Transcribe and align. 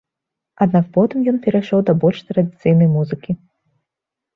Аднак 0.65 0.85
потым 0.95 1.29
ён 1.33 1.37
перайшоў 1.45 1.79
да 1.93 1.97
больш 2.03 2.19
традыцыйнай 2.33 2.87
музыкі. 2.99 3.41